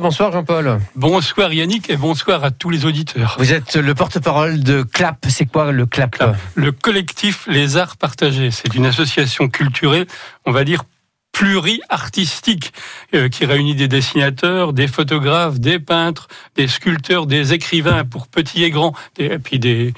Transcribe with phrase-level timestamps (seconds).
[0.00, 0.78] bonsoir Jean-Paul.
[0.94, 3.36] Bonsoir Yannick et bonsoir à tous les auditeurs.
[3.38, 5.26] Vous êtes le porte-parole de CLAP.
[5.28, 6.22] C'est quoi le CLAP,
[6.54, 8.50] Le collectif Les Arts Partagés.
[8.50, 10.06] C'est une association culturelle,
[10.46, 10.84] on va dire
[11.32, 12.72] pluri-artistique
[13.14, 18.62] euh, qui réunit des dessinateurs, des photographes, des peintres, des sculpteurs, des écrivains pour petits
[18.64, 19.94] et grands, et puis des,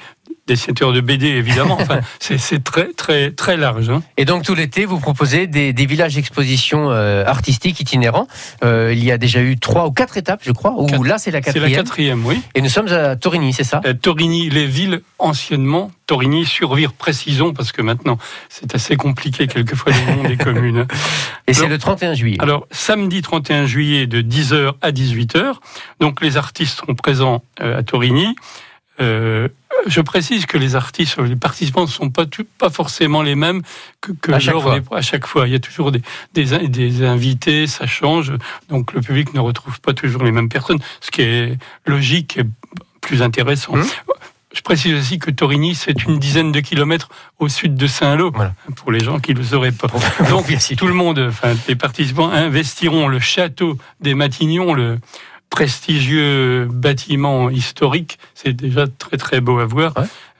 [0.47, 1.77] dessinateurs de BD, évidemment.
[1.79, 3.89] Enfin, c'est très, très, très large.
[3.89, 4.03] Hein.
[4.17, 8.27] Et donc, tout l'été, vous proposez des, des villages expositions euh, artistiques itinérants.
[8.63, 11.41] Euh, il y a déjà eu trois ou quatre étapes, je crois, là, c'est la
[11.41, 11.69] quatrième.
[11.69, 12.41] C'est la quatrième, oui.
[12.53, 13.81] Et nous sommes à Torigny, c'est ça?
[13.85, 15.91] Euh, Torigny, les villes anciennement.
[16.07, 20.85] Torigny, survire, précisons, parce que maintenant, c'est assez compliqué quelquefois le nom des communes.
[21.47, 22.37] Et c'est le 31 juillet.
[22.39, 25.55] Alors, samedi 31 juillet, de 10h à 18h.
[25.99, 28.35] Donc, les artistes seront présents à Torigny.
[29.01, 29.49] Euh,
[29.85, 32.25] je précise que les artistes, les participants ne sont pas,
[32.57, 33.61] pas forcément les mêmes
[34.01, 34.79] que, que à, chaque fois.
[34.91, 35.47] à chaque fois.
[35.47, 36.01] Il y a toujours des,
[36.33, 38.33] des, des, invités, ça change,
[38.69, 42.43] donc le public ne retrouve pas toujours les mêmes personnes, ce qui est logique et
[43.01, 43.73] plus intéressant.
[43.73, 43.85] Hum.
[44.55, 48.31] Je précise aussi que Torigny, c'est une dizaine de kilomètres au sud de Saint-Lô,
[48.77, 49.87] pour les gens qui ne le sauraient pas.
[50.29, 50.45] Donc,
[50.77, 54.97] tout le monde, enfin, les participants investiront le château des Matignons, le,
[55.55, 58.19] prestigieux bâtiment historique.
[58.33, 59.93] C'est déjà très très beau à voir.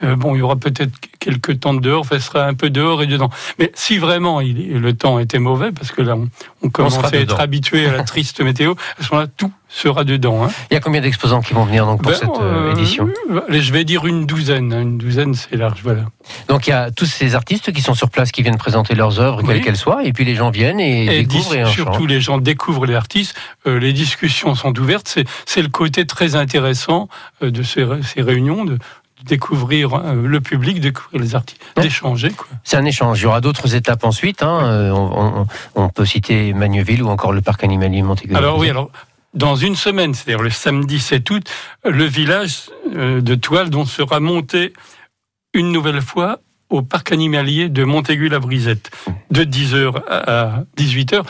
[0.03, 0.91] Euh, bon, il y aura peut-être
[1.25, 3.31] quelques temps de dehors, ça sera un peu dehors et dedans.
[3.57, 6.15] Mais si vraiment il, le temps était mauvais, parce que là
[6.61, 10.45] on, commence à être habitué à la triste météo, à ce moment-là tout sera dedans.
[10.45, 10.49] Hein.
[10.69, 13.09] Il y a combien d'exposants qui vont venir donc pour ben, cette euh, euh, édition?
[13.49, 14.71] Je vais dire une douzaine.
[14.71, 14.81] Hein.
[14.83, 16.03] Une douzaine, c'est large, voilà.
[16.47, 19.19] Donc il y a tous ces artistes qui sont sur place, qui viennent présenter leurs
[19.19, 21.55] œuvres, quelles qu'elles soient, et puis les gens viennent et, découvrent.
[21.55, 23.35] Et surtout, les gens découvrent les artistes.
[23.65, 25.17] les discussions sont ouvertes.
[25.45, 27.09] C'est le côté très intéressant
[27.41, 28.77] de ces, ces réunions, de,
[29.25, 32.31] découvrir euh, le public, découvrir les artistes, d'échanger.
[32.63, 33.19] C'est un échange.
[33.19, 34.43] Il y aura d'autres étapes ensuite.
[34.43, 34.65] Hein.
[34.65, 35.45] Euh,
[35.75, 38.35] on, peut citer Magneville ou encore le parc animalier Montaigu.
[38.35, 38.89] Alors oui, alors
[39.33, 41.49] dans une semaine, c'est-à-dire le samedi 7 août,
[41.83, 44.73] le village euh, de Toile dont sera monté
[45.53, 46.39] une nouvelle fois
[46.69, 48.91] au parc animalier de Montaigu-la-Brisette,
[49.31, 51.23] de 10h à 18h,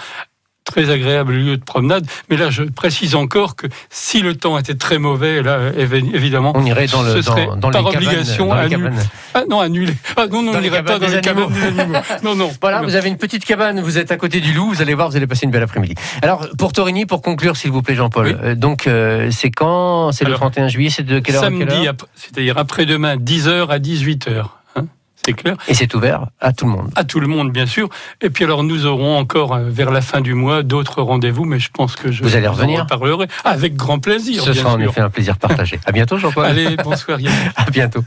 [0.66, 2.06] très agréable lieu de promenade.
[2.30, 6.66] Mais là, je précise encore que si le temps était très mauvais, là, évidemment, on
[6.66, 9.00] irait dans le, ce serait dans, par obligation cabanes,
[9.34, 9.94] Ah non, annulé.
[10.18, 11.94] Ah non, non, on n'irait pas dans les cabanes des animaux.
[12.24, 12.52] non, non.
[12.62, 15.10] Voilà, vous avez une petite cabane, vous êtes à côté du loup, vous allez voir,
[15.10, 15.94] vous allez passer une belle après-midi.
[16.24, 20.12] Alors, pour Torigny, pour conclure, s'il vous plaît, Jean-Paul, euh, donc euh, c'est quand?
[20.12, 24.46] C'est le 31 juillet, c'est de quelle heure Samedi, c'est-à-dire après-demain, 10h à 18h
[25.26, 25.56] c'est clair.
[25.68, 26.92] Et c'est ouvert à tout le monde.
[26.96, 27.90] À tout le monde, bien sûr.
[28.22, 31.60] Et puis alors, nous aurons encore euh, vers la fin du mois d'autres rendez-vous, mais
[31.60, 32.86] je pense que je vous allez revenir.
[32.86, 34.44] parlerai avec grand plaisir.
[34.44, 35.80] Ce sera en effet un plaisir partagé.
[35.86, 36.46] à bientôt, Jean-Paul.
[36.46, 37.18] Allez, bonsoir.
[37.56, 38.04] à bientôt.